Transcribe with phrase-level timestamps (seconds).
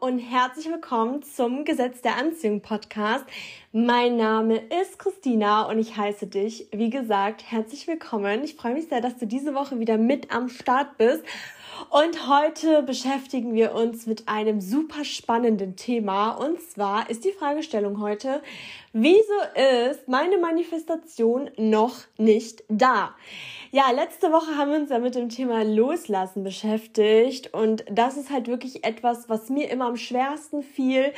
[0.00, 3.24] und herzlich willkommen zum Gesetz der Anziehung Podcast.
[3.72, 8.44] Mein Name ist Christina und ich heiße dich, wie gesagt, herzlich willkommen.
[8.44, 11.22] Ich freue mich sehr, dass du diese Woche wieder mit am Start bist.
[11.90, 16.32] Und heute beschäftigen wir uns mit einem super spannenden Thema.
[16.32, 18.42] Und zwar ist die Fragestellung heute,
[18.92, 19.18] wieso
[19.90, 23.14] ist meine Manifestation noch nicht da?
[23.74, 28.28] Ja, letzte Woche haben wir uns ja mit dem Thema Loslassen beschäftigt und das ist
[28.28, 31.10] halt wirklich etwas, was mir immer am schwersten fiel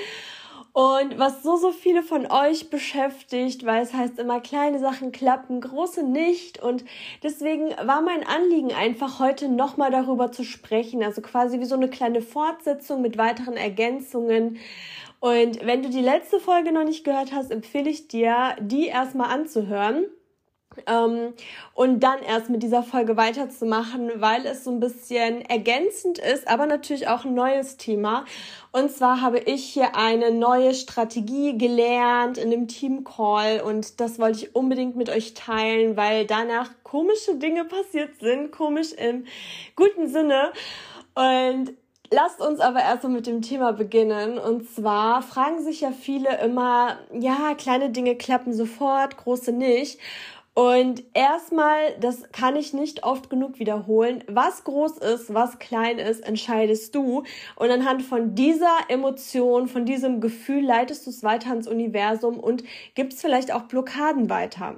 [0.72, 5.60] und was so, so viele von euch beschäftigt, weil es heißt immer, kleine Sachen klappen,
[5.60, 6.62] große nicht.
[6.62, 6.84] Und
[7.24, 11.02] deswegen war mein Anliegen einfach heute nochmal darüber zu sprechen.
[11.02, 14.58] Also quasi wie so eine kleine Fortsetzung mit weiteren Ergänzungen.
[15.18, 19.30] Und wenn du die letzte Folge noch nicht gehört hast, empfehle ich dir, die erstmal
[19.30, 20.04] anzuhören.
[20.86, 21.34] Ähm,
[21.74, 26.66] und dann erst mit dieser Folge weiterzumachen, weil es so ein bisschen ergänzend ist, aber
[26.66, 28.24] natürlich auch ein neues Thema.
[28.72, 34.18] Und zwar habe ich hier eine neue Strategie gelernt in dem Team Call und das
[34.18, 39.26] wollte ich unbedingt mit euch teilen, weil danach komische Dinge passiert sind, komisch im
[39.76, 40.52] guten Sinne.
[41.14, 41.74] Und
[42.14, 44.38] Lasst uns aber erstmal mit dem Thema beginnen.
[44.38, 49.98] Und zwar fragen sich ja viele immer, ja, kleine Dinge klappen sofort, große nicht.
[50.54, 56.20] Und erstmal, das kann ich nicht oft genug wiederholen, was groß ist, was klein ist,
[56.20, 57.24] entscheidest du.
[57.56, 62.62] Und anhand von dieser Emotion, von diesem Gefühl leitest du es weiter ins Universum und
[62.94, 64.76] gibst vielleicht auch Blockaden weiter.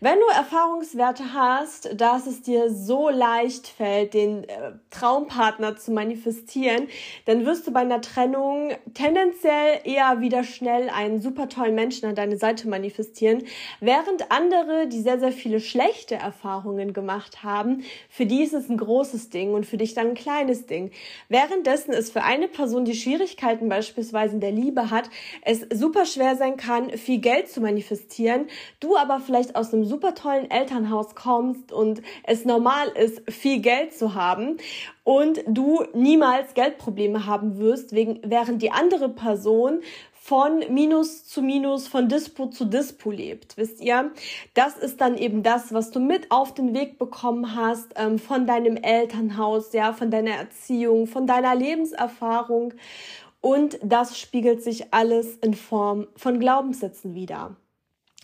[0.00, 6.88] Wenn du Erfahrungswerte hast, dass es dir so leicht fällt, den äh, Traumpartner zu manifestieren,
[7.26, 12.14] dann wirst du bei einer Trennung tendenziell eher wieder schnell einen super tollen Menschen an
[12.14, 13.42] deine Seite manifestieren,
[13.80, 18.76] während andere, die sehr, sehr viele schlechte Erfahrungen gemacht haben, für die ist es ein
[18.76, 20.92] großes Ding und für dich dann ein kleines Ding.
[21.28, 25.10] Währenddessen ist für eine Person, die Schwierigkeiten beispielsweise in der Liebe hat,
[25.42, 28.46] es super schwer sein kann, viel Geld zu manifestieren,
[28.78, 33.92] du aber vielleicht aus einem super tollen Elternhaus kommst und es normal ist, viel Geld
[33.92, 34.58] zu haben
[35.02, 39.80] und du niemals Geldprobleme haben wirst, wegen, während die andere Person
[40.30, 43.56] von Minus zu Minus, von Dispo zu Dispo lebt.
[43.56, 44.12] Wisst ihr?
[44.54, 48.46] Das ist dann eben das, was du mit auf den Weg bekommen hast ähm, von
[48.46, 52.74] deinem Elternhaus, ja, von deiner Erziehung, von deiner Lebenserfahrung.
[53.40, 57.56] Und das spiegelt sich alles in Form von Glaubenssätzen wieder.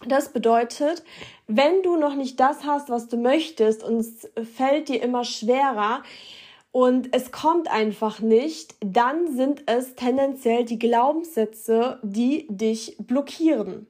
[0.06, 1.02] Das bedeutet,
[1.48, 6.04] wenn du noch nicht das hast, was du möchtest und es fällt dir immer schwerer,
[6.76, 13.86] und es kommt einfach nicht, dann sind es tendenziell die Glaubenssätze, die dich blockieren.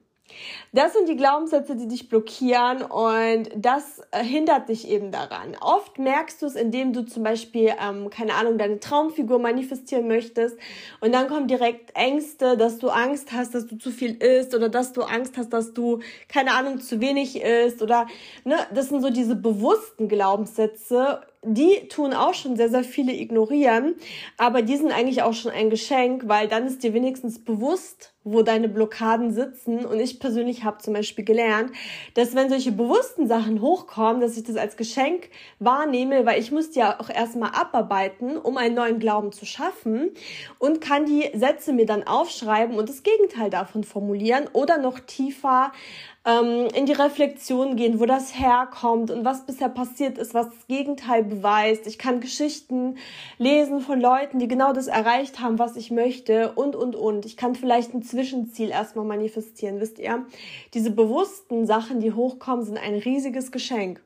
[0.71, 5.57] Das sind die Glaubenssätze, die dich blockieren und das äh, hindert dich eben daran.
[5.59, 10.57] Oft merkst du es, indem du zum Beispiel, ähm, keine Ahnung, deine Traumfigur manifestieren möchtest
[11.01, 14.69] und dann kommen direkt Ängste, dass du Angst hast, dass du zu viel isst oder
[14.69, 15.99] dass du Angst hast, dass du,
[16.29, 18.07] keine Ahnung, zu wenig isst oder,
[18.45, 21.21] ne, das sind so diese bewussten Glaubenssätze,
[21.53, 23.95] die tun auch schon sehr, sehr viele ignorieren,
[24.37, 28.41] aber die sind eigentlich auch schon ein Geschenk, weil dann ist dir wenigstens bewusst, wo
[28.41, 29.85] deine Blockaden sitzen.
[29.85, 31.71] Und ich persönlich habe zum Beispiel gelernt,
[32.13, 36.75] dass wenn solche bewussten Sachen hochkommen, dass ich das als Geschenk wahrnehme, weil ich muss
[36.75, 40.11] ja auch erstmal abarbeiten, um einen neuen Glauben zu schaffen
[40.59, 45.71] und kann die Sätze mir dann aufschreiben und das Gegenteil davon formulieren oder noch tiefer
[46.27, 50.67] ähm, in die Reflexion gehen, wo das herkommt und was bisher passiert ist, was das
[50.67, 51.87] Gegenteil beweist.
[51.87, 52.97] Ich kann Geschichten
[53.37, 57.25] lesen von Leuten, die genau das erreicht haben, was ich möchte und, und, und.
[57.25, 60.25] Ich kann vielleicht ein Zwischenziel erstmal manifestieren, wisst ihr?
[60.73, 64.03] Diese bewussten Sachen, die hochkommen, sind ein riesiges Geschenk.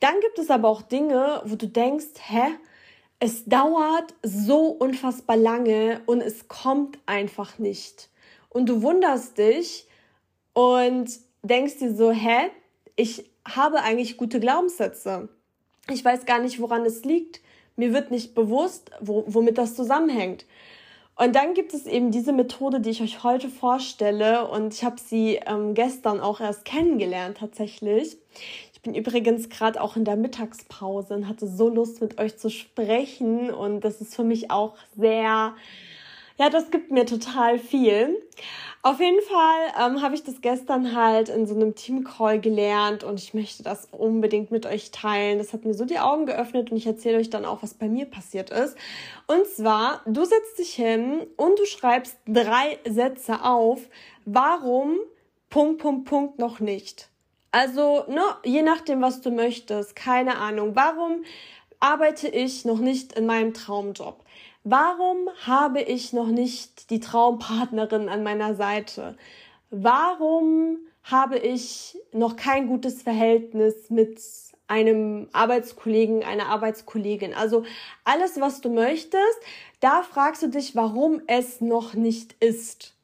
[0.00, 2.42] Dann gibt es aber auch Dinge, wo du denkst, hä?
[3.18, 8.10] Es dauert so unfassbar lange und es kommt einfach nicht.
[8.50, 9.86] Und du wunderst dich
[10.52, 11.08] und
[11.48, 12.50] denkst dir so, hä,
[12.96, 15.28] ich habe eigentlich gute Glaubenssätze.
[15.90, 17.40] Ich weiß gar nicht, woran es liegt.
[17.76, 20.46] Mir wird nicht bewusst, wo, womit das zusammenhängt.
[21.18, 24.48] Und dann gibt es eben diese Methode, die ich euch heute vorstelle.
[24.48, 28.18] Und ich habe sie ähm, gestern auch erst kennengelernt tatsächlich.
[28.74, 32.50] Ich bin übrigens gerade auch in der Mittagspause und hatte so Lust, mit euch zu
[32.50, 33.50] sprechen.
[33.50, 35.54] Und das ist für mich auch sehr,
[36.38, 38.22] ja, das gibt mir total viel.
[38.86, 43.18] Auf jeden Fall ähm, habe ich das gestern halt in so einem Team-Call gelernt und
[43.18, 45.38] ich möchte das unbedingt mit euch teilen.
[45.38, 47.88] Das hat mir so die Augen geöffnet und ich erzähle euch dann auch, was bei
[47.88, 48.76] mir passiert ist.
[49.26, 53.80] Und zwar, du setzt dich hin und du schreibst drei Sätze auf,
[54.24, 54.98] warum
[55.50, 57.08] Punkt, Punkt, Punkt noch nicht.
[57.50, 60.76] Also, ne, je nachdem, was du möchtest, keine Ahnung.
[60.76, 61.24] Warum
[61.80, 64.22] arbeite ich noch nicht in meinem Traumjob?
[64.68, 69.16] Warum habe ich noch nicht die Traumpartnerin an meiner Seite?
[69.70, 74.20] Warum habe ich noch kein gutes Verhältnis mit
[74.66, 77.32] einem Arbeitskollegen, einer Arbeitskollegin.
[77.32, 77.64] Also
[78.02, 79.38] alles, was du möchtest,
[79.78, 82.96] da fragst du dich, warum es noch nicht ist.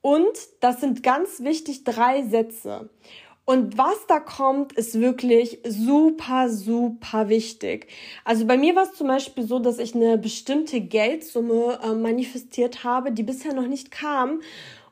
[0.00, 2.88] Und das sind ganz wichtig drei Sätze.
[3.46, 7.86] Und was da kommt, ist wirklich super, super wichtig.
[8.24, 12.82] Also bei mir war es zum Beispiel so, dass ich eine bestimmte Geldsumme äh, manifestiert
[12.82, 14.40] habe, die bisher noch nicht kam.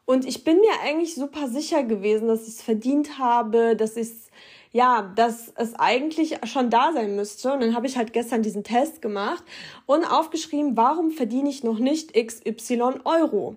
[0.05, 4.09] Und ich bin mir eigentlich super sicher gewesen, dass ich es verdient habe, dass ich
[4.09, 4.31] es
[4.71, 7.53] ja, dass es eigentlich schon da sein müsste.
[7.53, 9.45] Und dann habe ich halt gestern diesen Test gemacht
[9.87, 13.57] und aufgeschrieben, warum verdiene ich noch nicht XY Euro?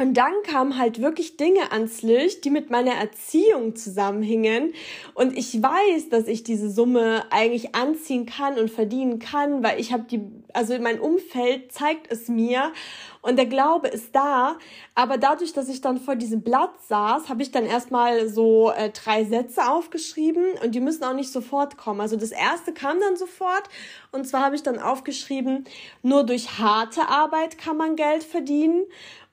[0.00, 4.72] Und dann kamen halt wirklich Dinge ans Licht, die mit meiner Erziehung zusammenhingen.
[5.12, 9.92] Und ich weiß, dass ich diese Summe eigentlich anziehen kann und verdienen kann, weil ich
[9.92, 10.22] habe die,
[10.54, 12.72] also mein Umfeld zeigt es mir
[13.20, 14.56] und der Glaube ist da.
[14.94, 18.88] Aber dadurch, dass ich dann vor diesem Blatt saß, habe ich dann erstmal so äh,
[18.90, 22.00] drei Sätze aufgeschrieben und die müssen auch nicht sofort kommen.
[22.00, 23.64] Also das erste kam dann sofort
[24.12, 25.64] und zwar habe ich dann aufgeschrieben,
[26.02, 28.86] nur durch harte Arbeit kann man Geld verdienen.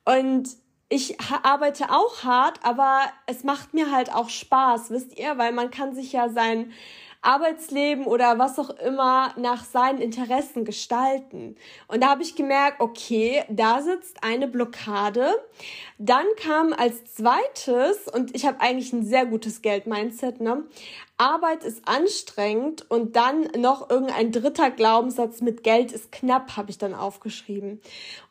[0.07, 0.49] Und
[0.87, 5.69] ich arbeite auch hart, aber es macht mir halt auch Spaß, wisst ihr, weil man
[5.69, 6.71] kann sich ja sein
[7.21, 11.57] Arbeitsleben oder was auch immer nach seinen Interessen gestalten.
[11.89, 15.33] Und da habe ich gemerkt, okay, da sitzt eine Blockade.
[15.97, 20.63] Dann kam als zweites, und ich habe eigentlich ein sehr gutes Geld-Mindset, ne?
[21.19, 26.77] Arbeit ist anstrengend und dann noch irgendein dritter Glaubenssatz mit Geld ist knapp, habe ich
[26.77, 27.81] dann aufgeschrieben.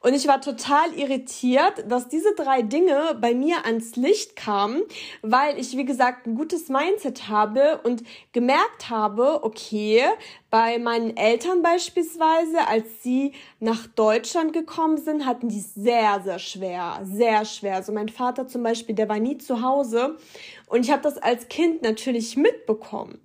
[0.01, 4.83] Und ich war total irritiert, dass diese drei Dinge bei mir ans Licht kamen,
[5.23, 10.05] weil ich, wie gesagt, ein gutes Mindset habe und gemerkt habe, okay,
[10.51, 17.01] bei meinen Eltern beispielsweise, als sie nach Deutschland gekommen sind, hatten die sehr, sehr schwer,
[17.05, 17.77] sehr schwer.
[17.77, 20.17] Also mein Vater zum Beispiel, der war nie zu Hause
[20.67, 23.19] und ich habe das als Kind natürlich mitbekommen.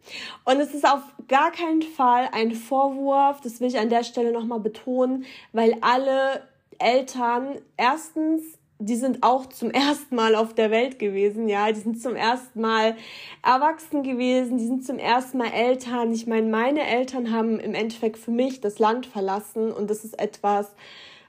[0.45, 4.31] Und es ist auf gar keinen Fall ein Vorwurf, das will ich an der Stelle
[4.31, 6.47] nochmal betonen, weil alle
[6.79, 12.01] Eltern erstens die sind auch zum ersten Mal auf der Welt gewesen, ja, die sind
[12.01, 12.95] zum ersten Mal
[13.43, 16.11] erwachsen gewesen, die sind zum ersten Mal Eltern.
[16.11, 20.19] Ich meine, meine Eltern haben im Endeffekt für mich das Land verlassen und das ist
[20.19, 20.73] etwas,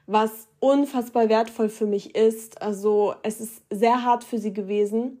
[0.07, 2.61] was unfassbar wertvoll für mich ist.
[2.61, 5.19] Also es ist sehr hart für sie gewesen.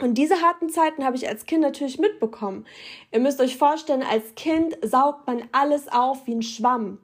[0.00, 2.64] Und diese harten Zeiten habe ich als Kind natürlich mitbekommen.
[3.10, 6.98] Ihr müsst euch vorstellen, als Kind saugt man alles auf wie ein Schwamm.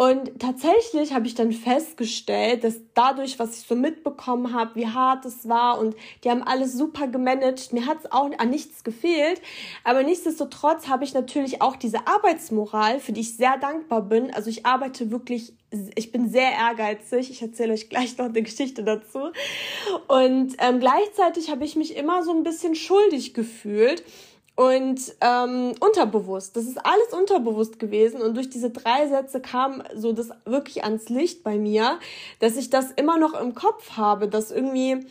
[0.00, 5.26] Und tatsächlich habe ich dann festgestellt, dass dadurch, was ich so mitbekommen habe, wie hart
[5.26, 5.94] es war und
[6.24, 9.42] die haben alles super gemanagt, mir hat es auch an nichts gefehlt.
[9.84, 14.32] Aber nichtsdestotrotz habe ich natürlich auch diese Arbeitsmoral, für die ich sehr dankbar bin.
[14.32, 15.52] Also ich arbeite wirklich,
[15.94, 17.30] ich bin sehr ehrgeizig.
[17.30, 19.18] Ich erzähle euch gleich noch eine Geschichte dazu.
[20.08, 24.02] Und ähm, gleichzeitig habe ich mich immer so ein bisschen schuldig gefühlt
[24.60, 26.54] und ähm, unterbewusst.
[26.54, 31.08] Das ist alles unterbewusst gewesen und durch diese drei Sätze kam so das wirklich ans
[31.08, 31.98] Licht bei mir,
[32.40, 35.06] dass ich das immer noch im Kopf habe, dass irgendwie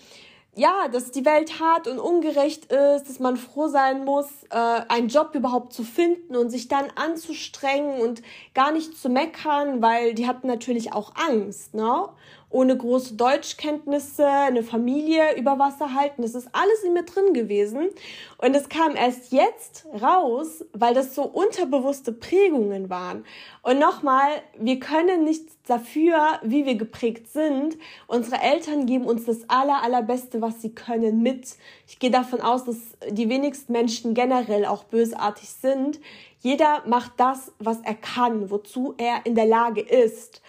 [0.56, 5.07] ja, dass die Welt hart und ungerecht ist, dass man froh sein muss, äh, einen
[5.07, 8.22] Job überhaupt zu finden und sich dann anzustrengen und
[8.53, 12.10] gar nicht zu meckern, weil die hatten natürlich auch Angst, ne?
[12.50, 16.24] Ohne große Deutschkenntnisse eine Familie über Wasser halten.
[16.24, 17.89] Das ist alles in mir drin gewesen.
[18.38, 23.24] Und es kam erst jetzt raus, weil das so unterbewusste Prägungen waren.
[23.62, 27.77] Und nochmal, wir können nichts dafür, wie wir geprägt sind.
[28.08, 31.56] Unsere Eltern geben uns das aller, allerbeste, was sie können, mit.
[31.88, 32.77] Ich gehe davon aus, dass
[33.10, 36.00] die wenigsten Menschen generell auch bösartig sind.
[36.39, 40.41] Jeder macht das, was er kann, wozu er in der Lage ist.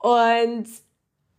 [0.00, 0.66] Und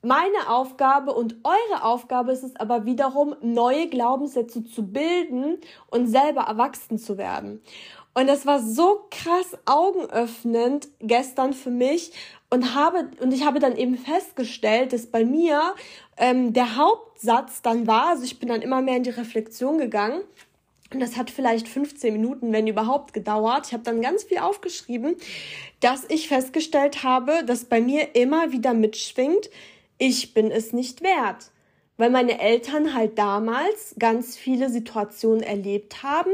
[0.01, 6.41] meine Aufgabe und eure Aufgabe ist es aber wiederum, neue Glaubenssätze zu bilden und selber
[6.41, 7.61] erwachsen zu werden.
[8.13, 12.11] Und das war so krass augenöffnend gestern für mich
[12.49, 15.75] und habe und ich habe dann eben festgestellt, dass bei mir
[16.17, 20.21] ähm, der Hauptsatz dann war, also ich bin dann immer mehr in die Reflexion gegangen.
[20.93, 23.67] Und das hat vielleicht 15 Minuten, wenn überhaupt, gedauert.
[23.67, 25.15] Ich habe dann ganz viel aufgeschrieben,
[25.79, 29.49] dass ich festgestellt habe, dass bei mir immer wieder mitschwingt,
[30.01, 31.51] ich bin es nicht wert.
[31.97, 36.31] Weil meine Eltern halt damals ganz viele Situationen erlebt haben,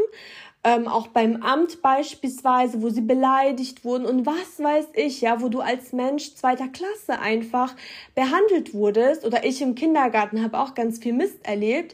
[0.63, 5.49] ähm, auch beim Amt beispielsweise, wo sie beleidigt wurden und was weiß ich, ja, wo
[5.49, 7.75] du als Mensch zweiter Klasse einfach
[8.15, 11.93] behandelt wurdest oder ich im Kindergarten habe auch ganz viel Mist erlebt.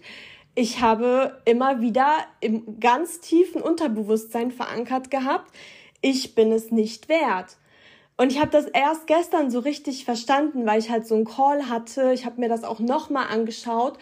[0.53, 5.51] Ich habe immer wieder im ganz tiefen Unterbewusstsein verankert gehabt,
[6.01, 7.57] ich bin es nicht wert.
[8.15, 11.69] Und ich habe das erst gestern so richtig verstanden, weil ich halt so einen Call
[11.69, 12.13] hatte.
[12.13, 13.97] Ich habe mir das auch nochmal angeschaut,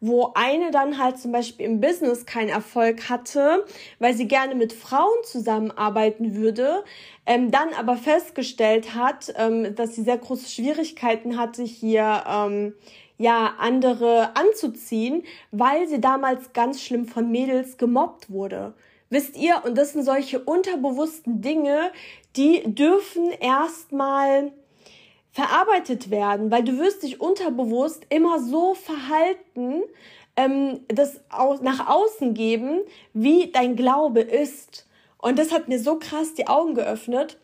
[0.00, 3.64] wo eine dann halt zum Beispiel im Business keinen Erfolg hatte,
[4.00, 6.82] weil sie gerne mit Frauen zusammenarbeiten würde,
[7.24, 12.74] ähm, dann aber festgestellt hat, ähm, dass sie sehr große Schwierigkeiten hatte, hier ähm,
[13.16, 18.74] ja andere anzuziehen, weil sie damals ganz schlimm von Mädels gemobbt wurde.
[19.12, 21.92] Wisst ihr, und das sind solche unterbewussten Dinge,
[22.36, 24.52] die dürfen erstmal
[25.32, 29.82] verarbeitet werden, weil du wirst dich unterbewusst immer so verhalten,
[30.36, 31.20] ähm, das
[31.62, 32.80] nach außen geben,
[33.12, 34.86] wie dein Glaube ist.
[35.18, 37.38] Und das hat mir so krass die Augen geöffnet.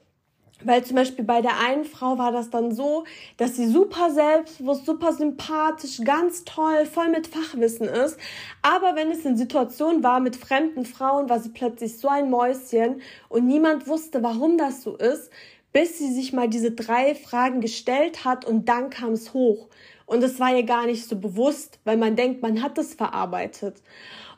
[0.64, 3.04] Weil zum Beispiel bei der einen Frau war das dann so,
[3.36, 8.18] dass sie super selbstbewusst, super sympathisch, ganz toll, voll mit Fachwissen ist.
[8.62, 13.02] Aber wenn es in Situationen war mit fremden Frauen, war sie plötzlich so ein Mäuschen
[13.28, 15.30] und niemand wusste, warum das so ist,
[15.72, 19.68] bis sie sich mal diese drei Fragen gestellt hat und dann kam es hoch.
[20.06, 23.82] Und es war ihr gar nicht so bewusst, weil man denkt, man hat es verarbeitet.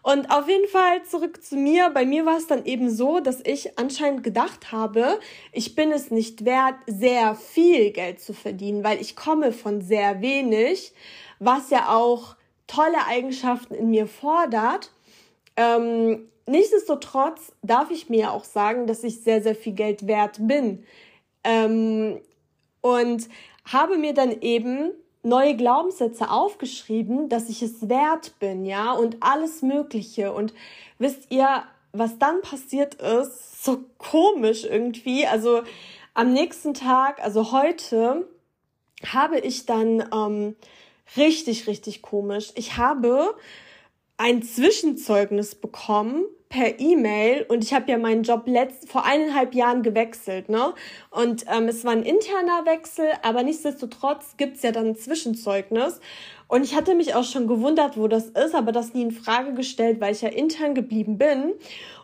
[0.02, 1.90] Und auf jeden Fall zurück zu mir.
[1.90, 5.21] Bei mir war es dann eben so, dass ich anscheinend gedacht habe,
[5.52, 10.23] ich bin es nicht wert, sehr viel Geld zu verdienen, weil ich komme von sehr
[10.23, 10.92] wenig,
[11.38, 14.90] was ja auch tolle Eigenschaften in mir fordert.
[15.57, 20.85] Ähm, nichtsdestotrotz darf ich mir auch sagen, dass ich sehr, sehr viel Geld wert bin.
[21.45, 22.21] Ähm,
[22.80, 23.28] und
[23.64, 29.62] habe mir dann eben neue Glaubenssätze aufgeschrieben, dass ich es wert bin, ja, und alles
[29.62, 30.32] Mögliche.
[30.32, 30.54] Und
[30.98, 33.64] wisst ihr, was dann passiert ist?
[33.64, 35.26] So komisch irgendwie.
[35.26, 35.62] Also
[36.14, 38.26] am nächsten Tag, also heute,
[39.06, 40.56] habe ich dann ähm,
[41.16, 42.52] richtig, richtig komisch.
[42.54, 43.34] Ich habe
[44.16, 49.85] ein Zwischenzeugnis bekommen per E-Mail und ich habe ja meinen Job letzt, vor eineinhalb Jahren
[49.85, 50.75] gewechselt, ne?
[51.11, 56.00] Und ähm, es war ein interner Wechsel, aber nichtsdestotrotz gibt's ja dann ein Zwischenzeugnis.
[56.50, 59.54] Und ich hatte mich auch schon gewundert, wo das ist, aber das nie in Frage
[59.54, 61.52] gestellt, weil ich ja intern geblieben bin.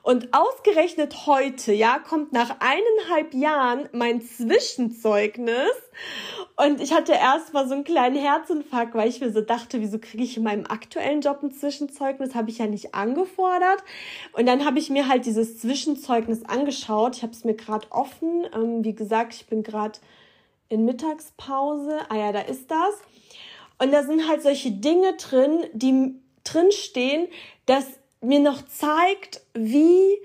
[0.05, 5.73] Und ausgerechnet heute, ja, kommt nach eineinhalb Jahren mein Zwischenzeugnis.
[6.55, 9.99] Und ich hatte erst mal so einen kleinen Herzinfarkt, weil ich mir so dachte, wieso
[9.99, 12.37] kriege ich in meinem aktuellen Job ein Zwischenzeugnis?
[12.37, 13.83] Habe ich ja nicht angefordert.
[14.33, 17.17] Und dann habe ich mir halt dieses Zwischenzeugnis angeschaut.
[17.17, 18.47] Ich habe es mir gerade offen.
[18.55, 19.99] Ähm, wie gesagt, ich bin gerade
[20.69, 21.99] in Mittagspause.
[22.11, 22.95] Ah ja, da ist das.
[23.79, 26.15] Und da sind halt solche Dinge drin, die
[26.45, 27.29] drin stehen,
[27.67, 27.87] dass
[28.21, 30.19] mir noch zeigt, wie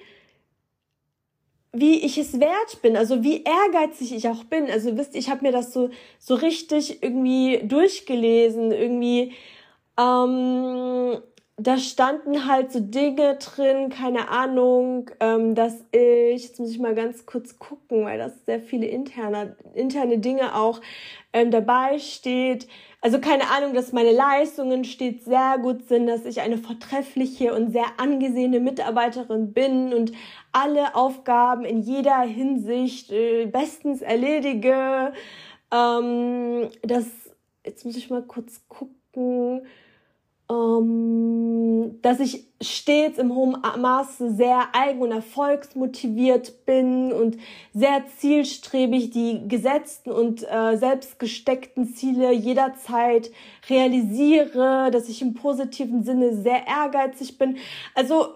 [1.74, 4.70] wie ich es wert bin, also wie ehrgeizig ich auch bin.
[4.70, 5.90] Also wisst ich habe mir das so
[6.20, 9.34] so richtig irgendwie durchgelesen, irgendwie
[9.98, 11.22] ähm,
[11.64, 16.96] da standen halt so Dinge drin, keine Ahnung, ähm, dass ich, jetzt muss ich mal
[16.96, 20.82] ganz kurz gucken, weil das sehr viele interne, interne Dinge auch
[21.34, 22.68] ähm, dabei steht.
[23.02, 27.72] Also keine Ahnung, dass meine Leistungen stets sehr gut sind, dass ich eine vortreffliche und
[27.72, 30.12] sehr angesehene Mitarbeiterin bin und
[30.52, 35.14] alle Aufgaben in jeder Hinsicht äh, bestens erledige.
[35.72, 37.06] Ähm, das,
[37.66, 39.68] jetzt muss ich mal kurz gucken
[42.02, 47.38] dass ich stets im hohen Maße sehr eigen- und erfolgsmotiviert bin und
[47.74, 53.32] sehr zielstrebig die gesetzten und äh, selbst gesteckten Ziele jederzeit
[53.70, 57.58] realisiere, dass ich im positiven Sinne sehr ehrgeizig bin.
[57.96, 58.36] Also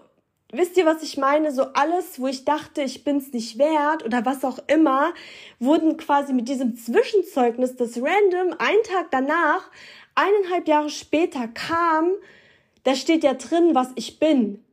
[0.51, 1.51] Wisst ihr, was ich meine?
[1.51, 5.13] So alles, wo ich dachte, ich bin's nicht wert oder was auch immer,
[5.59, 9.69] wurden quasi mit diesem Zwischenzeugnis, das random einen Tag danach
[10.15, 12.11] eineinhalb Jahre später kam,
[12.83, 14.63] da steht ja drin, was ich bin.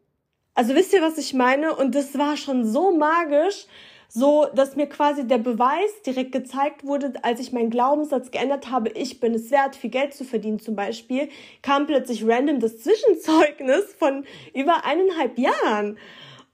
[0.55, 1.75] Also wisst ihr, was ich meine?
[1.75, 3.67] Und das war schon so magisch,
[4.09, 8.91] so dass mir quasi der Beweis direkt gezeigt wurde, als ich meinen Glaubenssatz geändert habe,
[8.91, 11.31] ich bin es wert, viel Geld zu verdienen zum Beispiel,
[11.63, 15.97] kam plötzlich random das Zwischenzeugnis von über eineinhalb Jahren.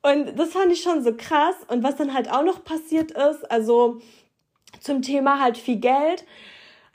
[0.03, 1.57] Und das fand ich schon so krass.
[1.67, 4.01] Und was dann halt auch noch passiert ist, also
[4.81, 6.25] zum Thema halt viel Geld,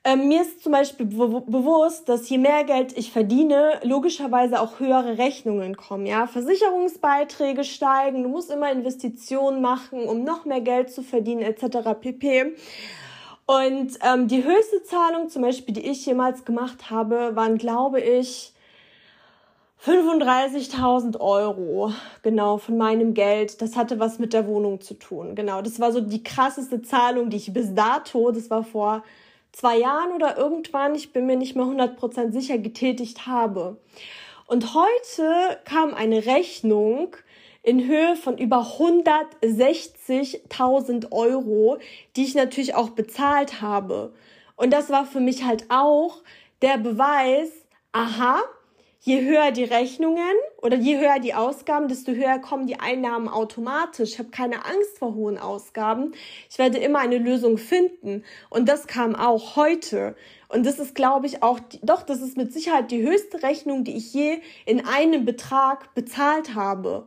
[0.05, 5.17] ähm, mir ist zum Beispiel bewusst, dass je mehr Geld ich verdiene, logischerweise auch höhere
[5.17, 6.05] Rechnungen kommen.
[6.05, 11.98] Ja, Versicherungsbeiträge steigen, du musst immer Investitionen machen, um noch mehr Geld zu verdienen, etc.
[12.00, 12.53] pp.
[13.45, 18.53] Und ähm, die höchste Zahlung, zum Beispiel, die ich jemals gemacht habe, waren, glaube ich,
[19.86, 21.91] 35.000 Euro,
[22.24, 23.62] genau, von meinem Geld.
[23.62, 25.36] Das hatte was mit der Wohnung zu tun.
[25.36, 29.03] Genau, das war so die krasseste Zahlung, die ich bis dato, das war vor
[29.53, 33.77] zwei Jahren oder irgendwann, ich bin mir nicht mehr 100% sicher, getätigt habe.
[34.48, 37.15] Und heute kam eine Rechnung
[37.62, 41.77] in Höhe von über 160.000 Euro,
[42.15, 44.13] die ich natürlich auch bezahlt habe.
[44.57, 46.22] Und das war für mich halt auch
[46.62, 47.50] der Beweis,
[47.93, 48.41] aha,
[49.05, 54.12] je höher die Rechnungen oder je höher die Ausgaben, desto höher kommen die Einnahmen automatisch.
[54.13, 56.13] Ich habe keine Angst vor hohen Ausgaben.
[56.50, 58.24] Ich werde immer eine Lösung finden.
[58.50, 60.15] Und das kam auch heute.
[60.48, 63.98] Und das ist, glaube ich, auch, doch, das ist mit Sicherheit die höchste Rechnung, die
[63.98, 67.05] ich je in einem Betrag bezahlt habe.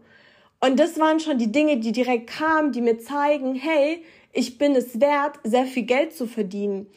[0.61, 4.77] Und das waren schon die Dinge, die direkt kamen, die mir zeigen, hey, ich bin
[4.77, 6.89] es wert, sehr viel Geld zu verdienen.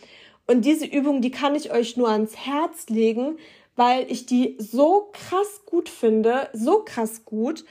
[0.46, 3.38] Und diese Übung, die kann ich euch nur ans Herz legen,
[3.80, 7.64] weil ich die so krass gut finde, so krass gut.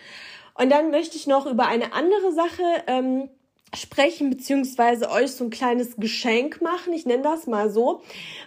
[0.54, 3.28] Und dann möchte ich noch über eine andere Sache ähm,
[3.76, 6.94] sprechen, beziehungsweise euch so ein kleines Geschenk machen.
[6.94, 8.00] Ich nenne das mal so.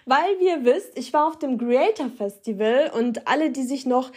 [0.08, 4.12] Weil wie ihr wisst, ich war auf dem Creator Festival und alle, die sich noch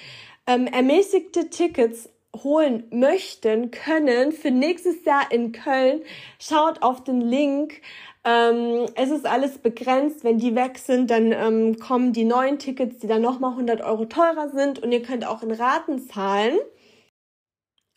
[0.46, 6.00] ähm, ermäßigte Tickets holen möchten, können für nächstes Jahr in Köln,
[6.38, 7.82] schaut auf den Link
[8.25, 10.25] ähm, es ist alles begrenzt.
[10.25, 14.07] Wenn die weg sind, dann ähm, kommen die neuen Tickets, die dann nochmal 100 Euro
[14.07, 16.59] teurer sind und ihr könnt auch in Raten zahlen.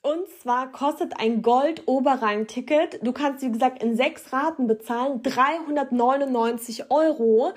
[0.01, 7.51] Und zwar kostet ein Gold-Oberrang-Ticket, du kannst wie gesagt in sechs Raten bezahlen, 399 Euro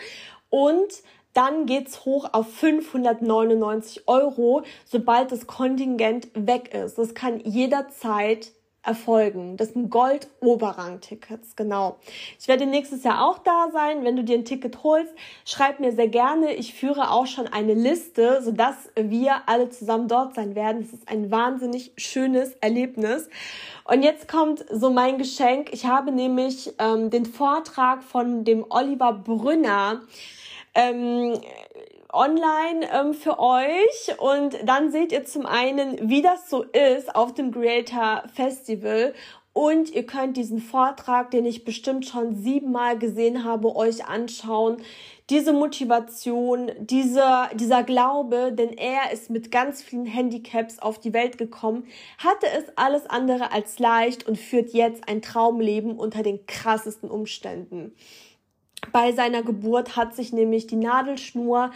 [0.48, 6.98] und dann geht's hoch auf 599 Euro, sobald das Kontingent weg ist.
[6.98, 8.50] Das kann jederzeit
[8.82, 9.56] erfolgen.
[9.56, 11.98] Das sind Gold-Oberrang-Tickets, genau.
[12.38, 14.04] Ich werde nächstes Jahr auch da sein.
[14.04, 15.12] Wenn du dir ein Ticket holst,
[15.44, 16.54] schreib mir sehr gerne.
[16.54, 20.82] Ich führe auch schon eine Liste, sodass wir alle zusammen dort sein werden.
[20.82, 23.28] Das ist ein wahnsinnig schönes Erlebnis.
[23.84, 25.72] Und jetzt kommt so mein Geschenk.
[25.72, 30.00] Ich habe nämlich ähm, den Vortrag von dem Oliver Brünner
[30.74, 31.38] ähm,
[32.12, 37.34] online ähm, für euch und dann seht ihr zum einen, wie das so ist auf
[37.34, 39.14] dem Creator Festival
[39.52, 44.76] und ihr könnt diesen Vortrag, den ich bestimmt schon siebenmal gesehen habe, euch anschauen.
[45.28, 51.36] Diese Motivation, dieser, dieser Glaube, denn er ist mit ganz vielen Handicaps auf die Welt
[51.36, 51.84] gekommen,
[52.18, 57.92] hatte es alles andere als leicht und führt jetzt ein Traumleben unter den krassesten Umständen.
[58.92, 61.70] Bei seiner Geburt hat sich nämlich die Nadelschnur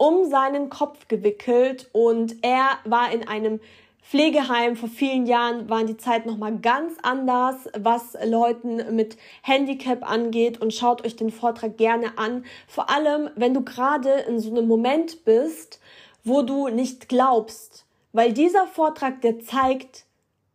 [0.00, 3.60] um seinen Kopf gewickelt und er war in einem
[4.02, 4.74] Pflegeheim.
[4.74, 10.58] Vor vielen Jahren waren die Zeit noch mal ganz anders, was Leuten mit Handicap angeht.
[10.58, 14.66] Und schaut euch den Vortrag gerne an, vor allem wenn du gerade in so einem
[14.66, 15.80] Moment bist,
[16.24, 17.84] wo du nicht glaubst,
[18.14, 20.06] weil dieser Vortrag der zeigt,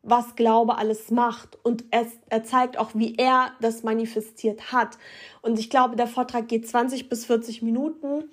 [0.01, 1.57] was Glaube alles macht.
[1.63, 4.97] Und es, er zeigt auch, wie er das manifestiert hat.
[5.43, 8.23] Und ich glaube, der Vortrag geht 20 bis 40 Minuten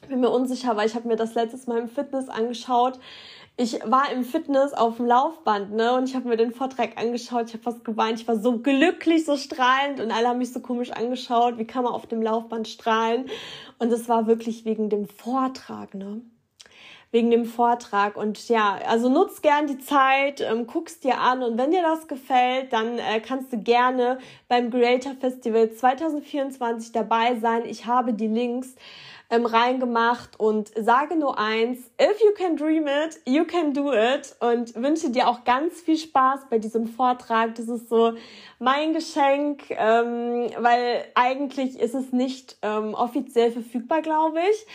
[0.00, 2.98] bin mir unsicher, weil ich habe mir das letztes Mal im Fitness angeschaut.
[3.58, 7.46] Ich war im Fitness auf dem Laufband, ne, und ich habe mir den Vortrag angeschaut.
[7.46, 8.20] Ich habe fast geweint.
[8.20, 11.56] Ich war so glücklich, so strahlend, und alle haben mich so komisch angeschaut.
[11.56, 13.30] Wie kann man auf dem Laufband strahlen?
[13.78, 16.20] Und es war wirklich wegen dem Vortrag, ne?
[17.12, 18.18] Wegen dem Vortrag.
[18.18, 22.08] Und ja, also nutzt gern die Zeit, ähm, guckst dir an und wenn dir das
[22.08, 27.62] gefällt, dann äh, kannst du gerne beim Creator Festival 2024 dabei sein.
[27.64, 28.74] Ich habe die Links
[29.28, 34.36] ähm, reingemacht und sage nur eins, if you can dream it, you can do it
[34.40, 37.56] und wünsche dir auch ganz viel Spaß bei diesem Vortrag.
[37.56, 38.12] Das ist so
[38.58, 44.66] mein Geschenk, ähm, weil eigentlich ist es nicht ähm, offiziell verfügbar, glaube ich.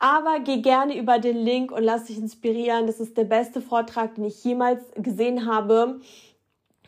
[0.00, 2.88] Aber geh gerne über den Link und lass dich inspirieren.
[2.88, 6.00] Das ist der beste Vortrag, den ich jemals gesehen habe.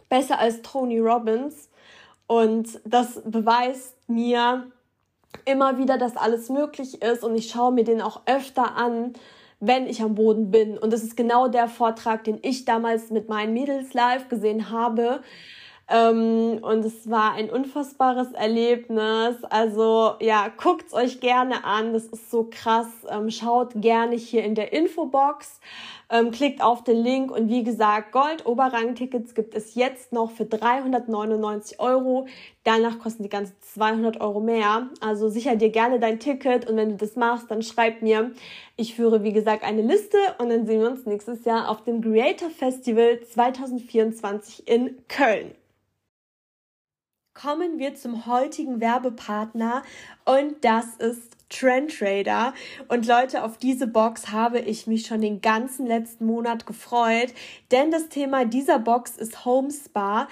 [0.09, 1.70] Besser als Tony Robbins.
[2.27, 4.66] Und das beweist mir,
[5.44, 9.12] immer wieder, dass alles möglich ist und ich schaue mir den auch öfter an,
[9.61, 10.77] wenn ich am Boden bin.
[10.77, 15.20] Und das ist genau der Vortrag, den ich damals mit meinen Mädels live gesehen habe.
[15.87, 19.44] Ähm, und es war ein unfassbares Erlebnis.
[19.51, 21.92] Also ja, guckt's euch gerne an.
[21.92, 22.87] Das ist so krass.
[23.11, 25.61] Ähm, schaut gerne hier in der Infobox.
[26.11, 31.81] Ähm, klickt auf den Link und wie gesagt, Gold-Oberrang-Tickets gibt es jetzt noch für 399
[31.81, 32.27] Euro.
[32.62, 34.88] Danach kosten die ganze 200 Euro mehr.
[35.01, 38.33] Also sicher dir gerne dein Ticket und wenn du das machst, dann schreib mir.
[38.77, 42.01] Ich führe, wie gesagt, eine Liste und dann sehen wir uns nächstes Jahr auf dem
[42.01, 45.55] Creator Festival 2024 in Köln.
[47.35, 49.83] Kommen wir zum heutigen Werbepartner
[50.25, 52.55] und das ist Trend Trader.
[52.87, 57.35] Und Leute, auf diese Box habe ich mich schon den ganzen letzten Monat gefreut,
[57.73, 60.29] denn das Thema dieser Box ist Home Spa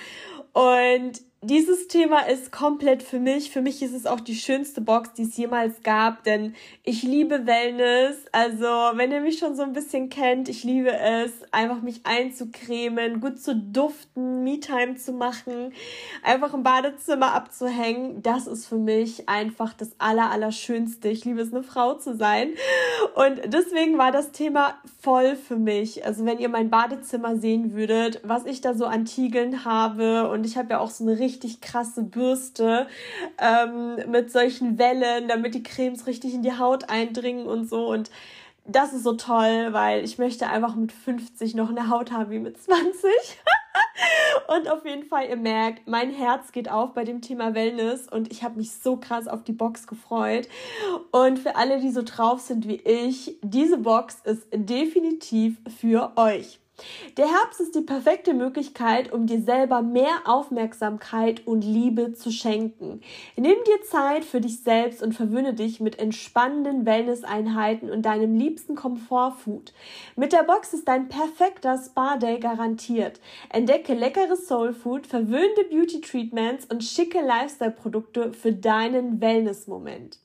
[0.53, 3.51] und dieses Thema ist komplett für mich.
[3.51, 7.47] Für mich ist es auch die schönste Box, die es jemals gab, denn ich liebe
[7.47, 8.17] Wellness.
[8.31, 13.21] Also, wenn ihr mich schon so ein bisschen kennt, ich liebe es, einfach mich einzucremen,
[13.21, 15.73] gut zu duften, Me-Time zu machen,
[16.23, 18.23] einfach im Badezimmer abzuhängen.
[18.23, 20.31] Das ist für mich einfach das aller.
[20.49, 22.51] Ich liebe es, eine Frau zu sein.
[23.17, 26.07] Und deswegen war das Thema voll für mich.
[26.07, 30.47] Also, wenn ihr mein Badezimmer sehen würdet, was ich da so an Tiegeln habe und
[30.47, 32.87] ich habe ja auch so eine richtig krasse Bürste
[33.39, 37.89] ähm, mit solchen Wellen, damit die Cremes richtig in die Haut eindringen und so.
[37.89, 38.11] Und
[38.65, 42.39] das ist so toll, weil ich möchte einfach mit 50 noch eine Haut haben wie
[42.39, 43.11] mit 20.
[44.57, 48.31] und auf jeden Fall, ihr merkt, mein Herz geht auf bei dem Thema Wellness und
[48.31, 50.49] ich habe mich so krass auf die Box gefreut.
[51.11, 56.62] Und für alle, die so drauf sind wie ich, diese Box ist definitiv für euch.
[57.17, 63.01] Der Herbst ist die perfekte Möglichkeit, um dir selber mehr Aufmerksamkeit und Liebe zu schenken.
[63.37, 68.75] Nimm dir Zeit für dich selbst und verwöhne dich mit entspannenden Wellness-Einheiten und deinem liebsten
[68.75, 69.73] Komfortfood.
[70.17, 73.21] Mit der Box ist dein perfekter Spa-Day garantiert.
[73.51, 80.22] Entdecke leckeres Soulfood, verwöhnte Beauty-Treatments und schicke Lifestyle-Produkte für deinen Wellness-Moment.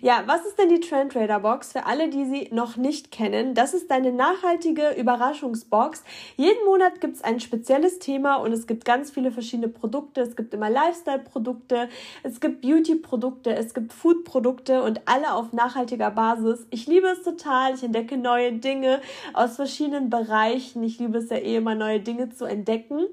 [0.00, 1.72] Ja, was ist denn die Trend Trader Box?
[1.72, 6.04] Für alle, die sie noch nicht kennen, das ist deine nachhaltige Überraschungsbox.
[6.36, 10.20] Jeden Monat gibt es ein spezielles Thema und es gibt ganz viele verschiedene Produkte.
[10.20, 11.88] Es gibt immer Lifestyle-Produkte,
[12.22, 16.66] es gibt Beauty-Produkte, es gibt Food-Produkte und alle auf nachhaltiger Basis.
[16.70, 17.74] Ich liebe es total.
[17.74, 19.00] Ich entdecke neue Dinge
[19.32, 20.82] aus verschiedenen Bereichen.
[20.82, 23.06] Ich liebe es ja eh immer, neue Dinge zu entdecken.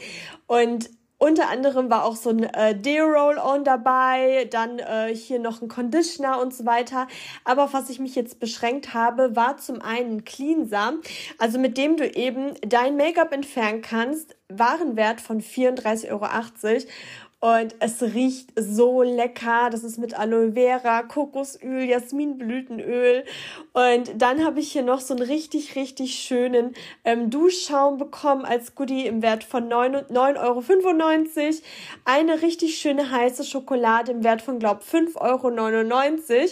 [0.45, 0.89] Und
[1.25, 6.39] unter anderem war auch so ein äh, Deo-Roll-On dabei, dann äh, hier noch ein Conditioner
[6.39, 7.07] und so weiter.
[7.43, 10.93] Aber auf was ich mich jetzt beschränkt habe, war zum einen Cleanser,
[11.39, 14.35] also mit dem du eben dein Make-up entfernen kannst.
[14.49, 16.27] Warenwert von 34,80 Euro.
[17.41, 19.69] Und es riecht so lecker.
[19.69, 23.23] Das ist mit Aloe Vera, Kokosöl, Jasminblütenöl.
[23.73, 28.73] Und dann habe ich hier noch so einen richtig, richtig schönen ähm, Duschschaum bekommen als
[28.73, 30.63] Goodie im Wert von 9,95 Euro.
[32.05, 36.49] Eine richtig schöne heiße Schokolade im Wert von, glaub, 5,99 Euro.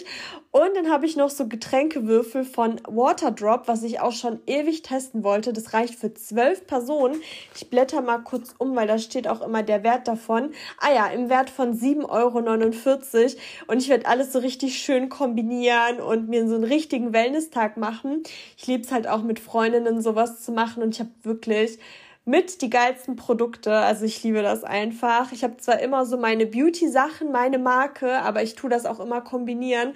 [0.56, 5.24] Und dann habe ich noch so Getränkewürfel von Waterdrop, was ich auch schon ewig testen
[5.24, 5.52] wollte.
[5.52, 7.20] Das reicht für zwölf Personen.
[7.56, 10.52] Ich blätter mal kurz um, weil da steht auch immer der Wert davon.
[10.78, 13.34] Ah ja, im Wert von 7,49 Euro.
[13.66, 18.22] Und ich werde alles so richtig schön kombinieren und mir so einen richtigen Wellness-Tag machen.
[18.56, 20.84] Ich liebe es halt auch mit Freundinnen sowas zu machen.
[20.84, 21.80] Und ich habe wirklich
[22.24, 23.72] mit die geilsten Produkte.
[23.72, 25.32] Also ich liebe das einfach.
[25.32, 29.20] Ich habe zwar immer so meine Beauty-Sachen, meine Marke, aber ich tue das auch immer
[29.20, 29.94] kombinieren.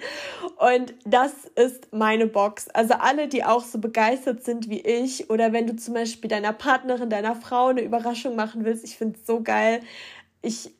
[0.57, 2.67] Und das ist meine Box.
[2.69, 6.53] Also alle, die auch so begeistert sind wie ich oder wenn du zum Beispiel deiner
[6.53, 9.81] Partnerin, deiner Frau eine Überraschung machen willst, ich finde es so geil.
[10.41, 10.71] Ich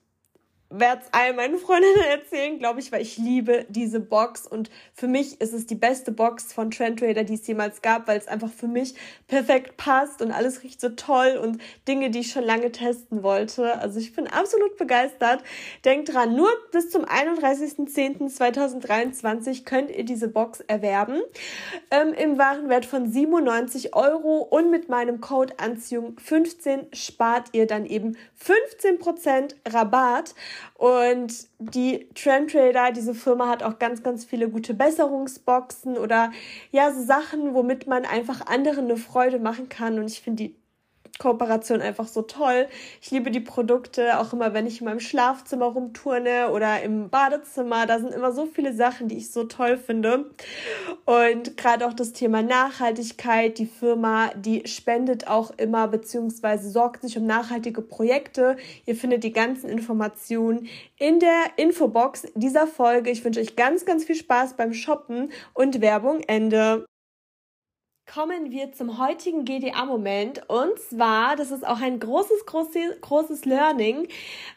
[0.69, 5.07] werde es all meinen Freundinnen erzählen, glaube ich, weil ich liebe diese Box und für
[5.07, 8.27] mich ist es die beste Box von Trend Trader, die es jemals gab, weil es
[8.27, 8.93] einfach für mich
[9.27, 13.79] perfekt passt und alles riecht so toll und Dinge, die ich schon lange testen wollte.
[13.79, 15.41] Also ich bin absolut begeistert.
[15.85, 21.19] Denkt dran, nur bis zum 31.10.2023 könnt ihr diese Box erwerben
[21.89, 27.87] ähm, im Warenwert von 97 Euro und mit meinem Code Anziehung 15 spart ihr dann
[27.87, 30.35] eben 15% Rabatt.
[30.75, 36.31] Und die Trend Trader, diese Firma hat auch ganz, ganz viele gute Besserungsboxen oder
[36.71, 39.99] ja, so Sachen, womit man einfach anderen eine Freude machen kann.
[39.99, 40.55] Und ich finde die
[41.19, 42.67] Kooperation einfach so toll.
[43.01, 47.85] Ich liebe die Produkte, auch immer wenn ich in meinem Schlafzimmer rumturne oder im Badezimmer.
[47.85, 50.31] Da sind immer so viele Sachen, die ich so toll finde.
[51.03, 53.57] Und gerade auch das Thema Nachhaltigkeit.
[53.57, 58.55] Die Firma, die spendet auch immer beziehungsweise sorgt sich um nachhaltige Projekte.
[58.85, 63.09] Ihr findet die ganzen Informationen in der Infobox dieser Folge.
[63.09, 66.85] Ich wünsche euch ganz, ganz viel Spaß beim Shoppen und Werbung Ende.
[68.11, 70.49] Kommen wir zum heutigen GDA-Moment.
[70.49, 74.07] Und zwar, das ist auch ein großes, großes, großes Learning.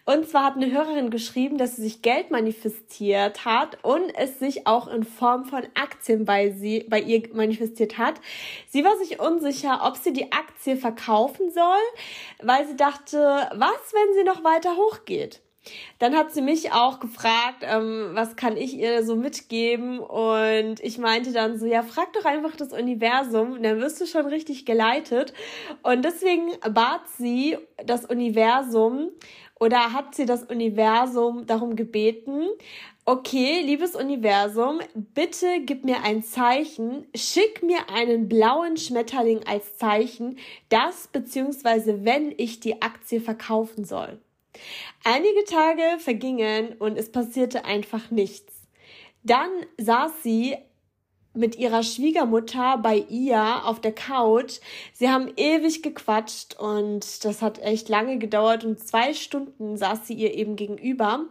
[0.07, 4.67] Und zwar hat eine Hörerin geschrieben, dass sie sich Geld manifestiert hat und es sich
[4.67, 8.15] auch in Form von Aktien bei sie, bei ihr manifestiert hat.
[8.69, 11.83] Sie war sich unsicher, ob sie die Aktie verkaufen soll,
[12.43, 15.43] weil sie dachte, was, wenn sie noch weiter hochgeht?
[15.99, 20.01] Dann hat sie mich auch gefragt, ähm, was kann ich ihr so mitgeben?
[20.01, 24.27] Und ich meinte dann so, ja, frag doch einfach das Universum, dann wirst du schon
[24.27, 25.33] richtig geleitet.
[25.83, 29.11] Und deswegen bat sie das Universum
[29.61, 32.49] oder hat sie das Universum darum gebeten,
[33.05, 40.39] okay, liebes Universum, bitte gib mir ein Zeichen, schick mir einen blauen Schmetterling als Zeichen,
[40.69, 44.21] das beziehungsweise wenn ich die Aktie verkaufen soll.
[45.05, 48.53] Einige Tage vergingen und es passierte einfach nichts.
[49.23, 50.57] Dann saß sie
[51.35, 54.59] mit ihrer Schwiegermutter bei ihr auf der Couch.
[54.93, 60.15] Sie haben ewig gequatscht und das hat echt lange gedauert und zwei Stunden saß sie
[60.15, 61.25] ihr eben gegenüber.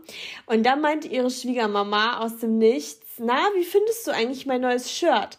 [0.47, 4.91] Und dann meinte ihre Schwiegermama aus dem Nichts, na, wie findest du eigentlich mein neues
[4.91, 5.37] Shirt?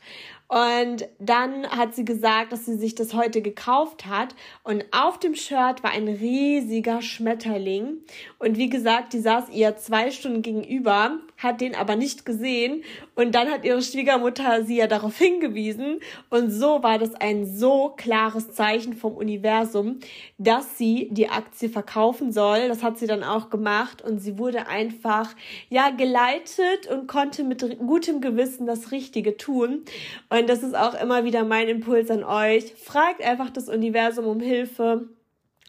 [0.53, 4.35] Und dann hat sie gesagt, dass sie sich das heute gekauft hat.
[4.65, 8.03] Und auf dem Shirt war ein riesiger Schmetterling.
[8.39, 12.85] Und wie gesagt, die saß ihr zwei Stunden gegenüber, hat den aber nicht gesehen.
[13.15, 16.01] Und dann hat ihre Schwiegermutter sie ja darauf hingewiesen.
[16.29, 20.01] Und so war das ein so klares Zeichen vom Universum,
[20.37, 22.69] dass sie die Aktie verkaufen soll.
[22.69, 24.03] Das hat sie dann auch gemacht.
[24.03, 25.35] Und sie wurde einfach,
[25.71, 29.87] ja, geleitet und konnte mit gutem Gewissen das Richtige tun.
[30.29, 32.75] Und und das ist auch immer wieder mein Impuls an euch.
[32.75, 35.09] Fragt einfach das Universum um Hilfe.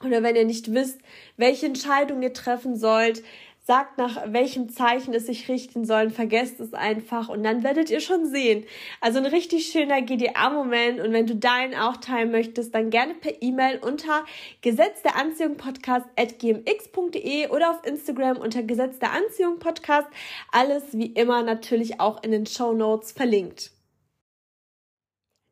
[0.04, 1.00] Oder wenn ihr nicht wisst,
[1.38, 3.22] welche Entscheidung ihr treffen sollt,
[3.62, 8.02] sagt nach welchem Zeichen es sich richten soll, vergesst es einfach und dann werdet ihr
[8.02, 8.66] schon sehen.
[9.00, 13.44] Also ein richtig schöner GDA-Moment und wenn du deinen auch teilen möchtest, dann gerne per
[13.44, 14.26] E-Mail unter
[14.62, 20.08] Gesetz der Anziehung Podcast at gmx.de oder auf Instagram unter Gesetz der Anziehung Podcast.
[20.52, 23.72] Alles wie immer natürlich auch in den Show Notes verlinkt.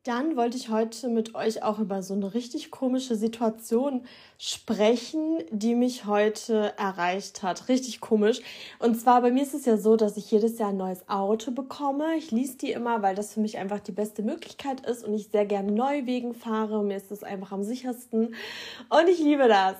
[0.04, 4.02] Dann wollte ich heute mit euch auch über so eine richtig komische Situation
[4.36, 7.68] sprechen, die mich heute erreicht hat.
[7.68, 8.40] Richtig komisch.
[8.80, 11.52] Und zwar bei mir ist es ja so, dass ich jedes Jahr ein neues Auto
[11.52, 12.16] bekomme.
[12.16, 15.28] Ich lies die immer, weil das für mich einfach die beste Möglichkeit ist und ich
[15.28, 16.82] sehr gerne Neuwegen fahre.
[16.82, 18.34] Mir ist es einfach am sichersten
[18.88, 19.76] und ich liebe das.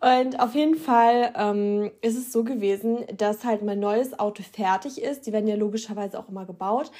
[0.00, 5.02] Und auf jeden Fall ähm, ist es so gewesen, dass halt mein neues Auto fertig
[5.02, 5.26] ist.
[5.26, 6.90] Die werden ja logischerweise auch immer gebaut.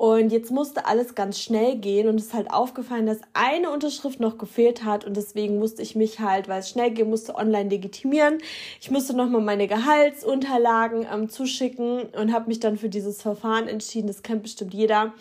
[0.00, 4.18] Und jetzt musste alles ganz schnell gehen und es ist halt aufgefallen, dass eine Unterschrift
[4.18, 7.68] noch gefehlt hat und deswegen musste ich mich halt, weil es schnell gehen musste, online
[7.68, 8.38] legitimieren.
[8.80, 14.06] Ich musste nochmal meine Gehaltsunterlagen ähm, zuschicken und habe mich dann für dieses Verfahren entschieden.
[14.06, 15.12] Das kennt bestimmt jeder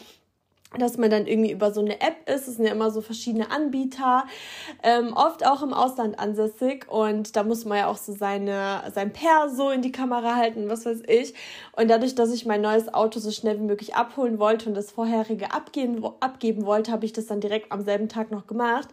[0.77, 2.47] dass man dann irgendwie über so eine App ist.
[2.47, 4.25] Es sind ja immer so verschiedene Anbieter,
[4.83, 6.87] ähm, oft auch im Ausland ansässig.
[6.87, 10.85] Und da muss man ja auch so seine, sein Perso in die Kamera halten, was
[10.85, 11.33] weiß ich.
[11.75, 14.91] Und dadurch, dass ich mein neues Auto so schnell wie möglich abholen wollte und das
[14.91, 18.89] vorherige abgeben, abgeben wollte, habe ich das dann direkt am selben Tag noch gemacht.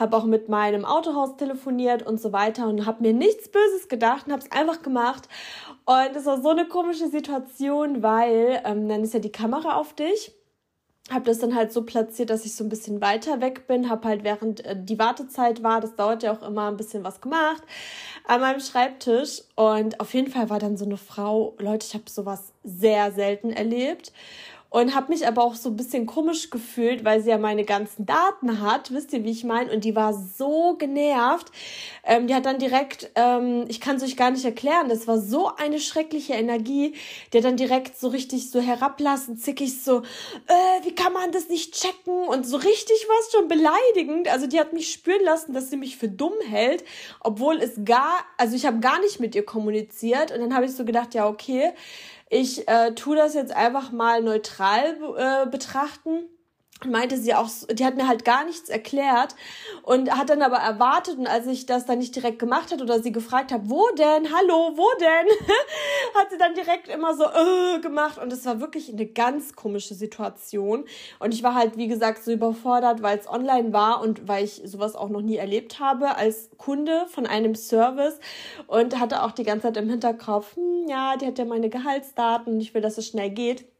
[0.00, 4.26] Habe auch mit meinem Autohaus telefoniert und so weiter und habe mir nichts Böses gedacht
[4.26, 5.28] und habe es einfach gemacht.
[5.84, 9.94] Und es war so eine komische Situation, weil ähm, dann ist ja die Kamera auf
[9.94, 10.32] dich
[11.10, 14.06] habe das dann halt so platziert, dass ich so ein bisschen weiter weg bin, habe
[14.06, 17.62] halt während äh, die Wartezeit war, das dauert ja auch immer ein bisschen was gemacht
[18.24, 19.42] an meinem Schreibtisch.
[19.56, 23.50] Und auf jeden Fall war dann so eine Frau, Leute, ich habe sowas sehr selten
[23.50, 24.12] erlebt
[24.72, 28.06] und habe mich aber auch so ein bisschen komisch gefühlt, weil sie ja meine ganzen
[28.06, 29.70] Daten hat, wisst ihr, wie ich meine?
[29.70, 31.52] Und die war so genervt.
[32.04, 35.18] Ähm, die hat dann direkt, ähm, ich kann es euch gar nicht erklären, das war
[35.18, 36.94] so eine schreckliche Energie,
[37.32, 41.50] die hat dann direkt so richtig so herablassen, zickig so, äh, wie kann man das
[41.50, 42.26] nicht checken?
[42.26, 44.28] Und so richtig war es schon beleidigend.
[44.28, 46.82] Also die hat mich spüren lassen, dass sie mich für dumm hält,
[47.20, 50.32] obwohl es gar, also ich habe gar nicht mit ihr kommuniziert.
[50.32, 51.74] Und dann habe ich so gedacht, ja, okay,
[52.32, 56.28] ich äh, tue das jetzt einfach mal neutral äh, betrachten
[56.86, 59.34] meinte sie auch, die hat mir halt gar nichts erklärt
[59.82, 63.00] und hat dann aber erwartet und als ich das dann nicht direkt gemacht hat oder
[63.02, 65.26] sie gefragt habe, wo denn, hallo, wo denn,
[66.14, 69.94] hat sie dann direkt immer so äh, gemacht und es war wirklich eine ganz komische
[69.94, 70.84] Situation
[71.18, 74.62] und ich war halt, wie gesagt, so überfordert, weil es online war und weil ich
[74.64, 78.18] sowas auch noch nie erlebt habe als Kunde von einem Service
[78.66, 82.54] und hatte auch die ganze Zeit im Hinterkopf, hm, ja, die hat ja meine Gehaltsdaten
[82.54, 83.71] und ich will, dass es schnell geht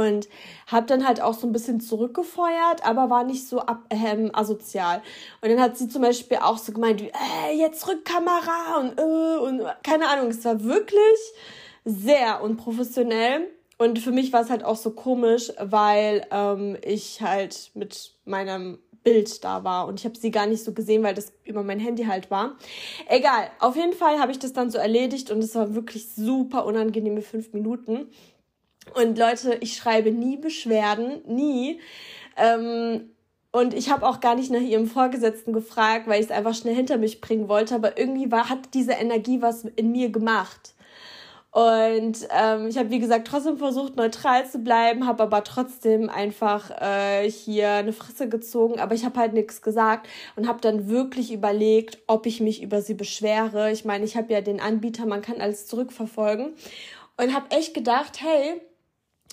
[0.00, 0.28] und
[0.66, 5.02] habe dann halt auch so ein bisschen zurückgefeuert, aber war nicht so ab, ähm, asozial.
[5.40, 9.38] Und dann hat sie zum Beispiel auch so gemeint, wie, äh, jetzt Rückkamera und äh,
[9.38, 11.18] und keine Ahnung, es war wirklich
[11.84, 13.48] sehr unprofessionell.
[13.78, 18.78] Und für mich war es halt auch so komisch, weil ähm, ich halt mit meinem
[19.02, 21.80] Bild da war und ich habe sie gar nicht so gesehen, weil das über mein
[21.80, 22.56] Handy halt war.
[23.08, 26.66] Egal, auf jeden Fall habe ich das dann so erledigt und es war wirklich super
[26.66, 28.08] unangenehme fünf Minuten.
[28.94, 31.80] Und Leute, ich schreibe nie Beschwerden, nie.
[32.36, 33.10] Ähm,
[33.52, 36.74] und ich habe auch gar nicht nach ihrem Vorgesetzten gefragt, weil ich es einfach schnell
[36.74, 37.74] hinter mich bringen wollte.
[37.74, 40.74] Aber irgendwie war, hat diese Energie was in mir gemacht.
[41.52, 46.70] Und ähm, ich habe, wie gesagt, trotzdem versucht, neutral zu bleiben, habe aber trotzdem einfach
[46.80, 48.78] äh, hier eine Frisse gezogen.
[48.78, 52.82] Aber ich habe halt nichts gesagt und habe dann wirklich überlegt, ob ich mich über
[52.82, 53.72] sie beschwere.
[53.72, 56.54] Ich meine, ich habe ja den Anbieter, man kann alles zurückverfolgen.
[57.16, 58.60] Und habe echt gedacht, hey,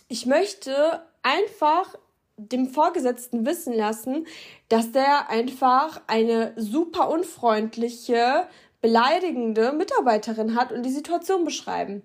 [0.07, 1.95] ich möchte einfach
[2.37, 4.27] dem Vorgesetzten wissen lassen,
[4.69, 8.47] dass der einfach eine super unfreundliche,
[8.79, 12.03] beleidigende Mitarbeiterin hat und die Situation beschreiben.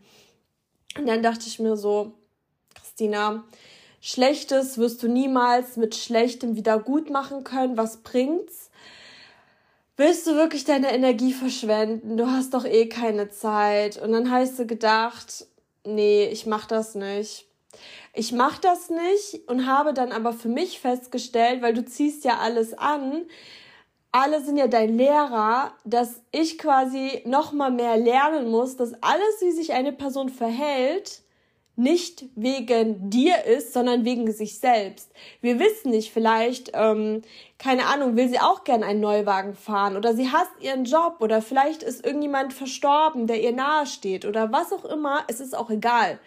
[0.99, 2.13] Und dann dachte ich mir so,
[2.75, 3.45] Christina,
[4.05, 7.77] Schlechtes wirst du niemals mit Schlechtem wieder gut machen können.
[7.77, 8.69] Was bringt's?
[9.97, 12.17] Willst du wirklich deine Energie verschwenden?
[12.17, 14.03] Du hast doch eh keine Zeit.
[14.03, 15.47] Und dann hast du gedacht,
[15.85, 17.47] nee, ich mach das nicht.
[18.15, 22.39] Ich mach das nicht und habe dann aber für mich festgestellt, weil du ziehst ja
[22.39, 23.25] alles an,
[24.13, 29.41] alle sind ja dein Lehrer, dass ich quasi noch mal mehr lernen muss, dass alles,
[29.41, 31.23] wie sich eine Person verhält,
[31.75, 35.11] nicht wegen dir ist, sondern wegen sich selbst.
[35.41, 37.23] Wir wissen nicht, vielleicht, ähm,
[37.59, 41.41] keine Ahnung, will sie auch gern einen Neuwagen fahren oder sie hasst ihren Job oder
[41.41, 45.71] vielleicht ist irgendjemand verstorben, der ihr nahe steht oder was auch immer, es ist auch
[45.71, 46.19] egal.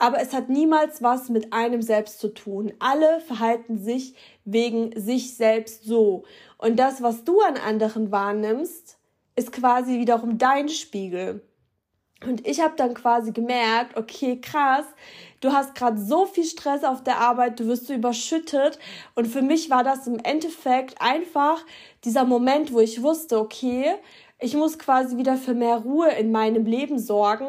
[0.00, 2.72] Aber es hat niemals was mit einem selbst zu tun.
[2.78, 4.14] Alle verhalten sich
[4.46, 6.24] wegen sich selbst so.
[6.56, 8.98] Und das, was du an anderen wahrnimmst,
[9.36, 11.46] ist quasi wiederum dein Spiegel.
[12.24, 14.86] Und ich habe dann quasi gemerkt, okay, krass,
[15.40, 18.78] du hast gerade so viel Stress auf der Arbeit, du wirst so überschüttet.
[19.14, 21.62] Und für mich war das im Endeffekt einfach
[22.04, 23.96] dieser Moment, wo ich wusste, okay,
[24.40, 27.46] ich muss quasi wieder für mehr Ruhe in meinem Leben sorgen,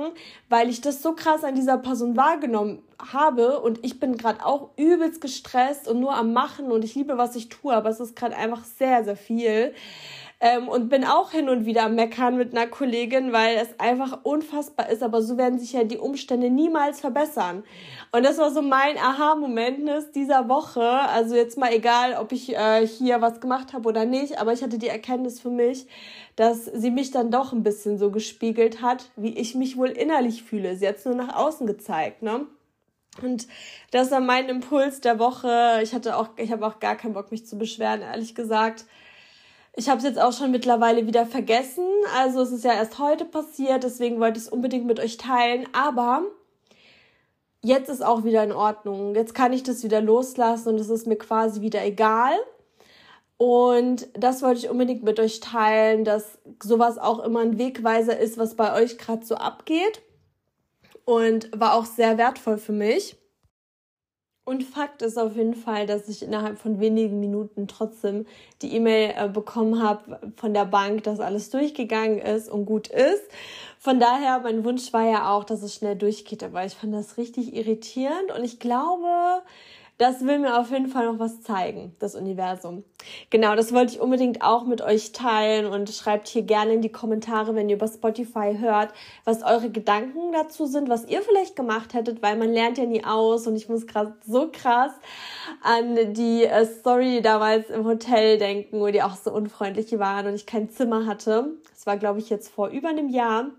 [0.49, 4.71] weil ich das so krass an dieser Person wahrgenommen habe und ich bin gerade auch
[4.77, 8.15] übelst gestresst und nur am Machen und ich liebe, was ich tue, aber es ist
[8.15, 9.73] gerade einfach sehr, sehr viel.
[10.43, 14.89] Ähm, und bin auch hin und wieder Meckern mit einer Kollegin, weil es einfach unfassbar
[14.89, 17.63] ist, aber so werden sich ja die Umstände niemals verbessern.
[18.11, 20.81] Und das war so mein Aha-Moment dieser Woche.
[20.81, 24.63] Also jetzt mal egal, ob ich äh, hier was gemacht habe oder nicht, aber ich
[24.63, 25.85] hatte die Erkenntnis für mich,
[26.35, 30.41] dass sie mich dann doch ein bisschen so gespiegelt hat, wie ich mich wohl innerlich
[30.41, 30.75] fühle.
[30.75, 32.47] Sie hat es nur nach außen gezeigt, ne?
[33.21, 33.47] Und
[33.91, 35.81] das war mein Impuls der Woche.
[35.83, 38.85] Ich hatte auch, ich habe auch gar keinen Bock, mich zu beschweren, ehrlich gesagt.
[39.75, 41.85] Ich habe es jetzt auch schon mittlerweile wieder vergessen.
[42.17, 45.67] Also es ist ja erst heute passiert, deswegen wollte ich es unbedingt mit euch teilen.
[45.73, 46.23] Aber
[47.63, 49.15] jetzt ist auch wieder in Ordnung.
[49.15, 52.33] Jetzt kann ich das wieder loslassen und es ist mir quasi wieder egal.
[53.37, 58.37] Und das wollte ich unbedingt mit euch teilen, dass sowas auch immer ein Wegweiser ist,
[58.37, 60.01] was bei euch gerade so abgeht.
[61.05, 63.15] Und war auch sehr wertvoll für mich.
[64.43, 68.25] Und Fakt ist auf jeden Fall, dass ich innerhalb von wenigen Minuten trotzdem
[68.63, 73.21] die E-Mail äh, bekommen habe von der Bank, dass alles durchgegangen ist und gut ist.
[73.77, 77.17] Von daher, mein Wunsch war ja auch, dass es schnell durchgeht, aber ich fand das
[77.17, 79.43] richtig irritierend und ich glaube,
[80.01, 82.83] das will mir auf jeden Fall noch was zeigen, das Universum.
[83.29, 86.91] Genau, das wollte ich unbedingt auch mit euch teilen und schreibt hier gerne in die
[86.91, 88.93] Kommentare, wenn ihr über Spotify hört,
[89.25, 93.03] was eure Gedanken dazu sind, was ihr vielleicht gemacht hättet, weil man lernt ja nie
[93.03, 94.91] aus und ich muss gerade so krass
[95.61, 100.33] an die äh, Story damals im Hotel denken, wo die auch so unfreundlich waren und
[100.33, 101.49] ich kein Zimmer hatte.
[101.75, 103.51] Das war, glaube ich, jetzt vor über einem Jahr.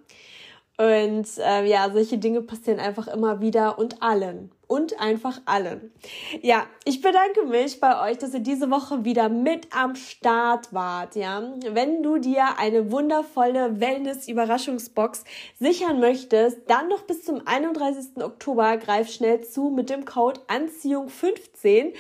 [0.77, 5.93] Und äh, ja, solche Dinge passieren einfach immer wieder und allen und einfach allen.
[6.41, 11.15] Ja, ich bedanke mich bei euch, dass ihr diese Woche wieder mit am Start wart.
[11.15, 15.25] Ja, wenn du dir eine wundervolle Wellness-Überraschungsbox
[15.61, 18.23] sichern möchtest, dann noch bis zum 31.
[18.23, 20.41] Oktober greif schnell zu mit dem Code
[21.63, 21.93] Anziehung15.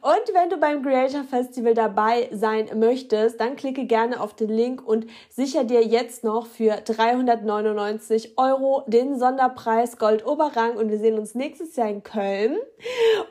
[0.00, 4.86] Und wenn du beim Creator Festival dabei sein möchtest, dann klicke gerne auf den Link
[4.86, 11.18] und sicher dir jetzt noch für 399 Euro den Sonderpreis Gold Oberrang und wir sehen
[11.18, 12.56] uns nächstes Jahr in Köln.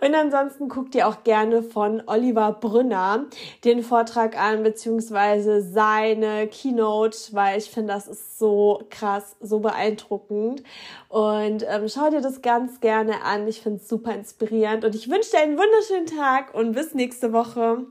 [0.01, 3.25] Und ansonsten guckt ihr auch gerne von Oliver Brünner
[3.63, 10.63] den Vortrag an, beziehungsweise seine Keynote, weil ich finde, das ist so krass, so beeindruckend.
[11.09, 13.47] Und ähm, schau dir das ganz gerne an.
[13.47, 17.31] Ich finde es super inspirierend und ich wünsche dir einen wunderschönen Tag und bis nächste
[17.31, 17.85] Woche.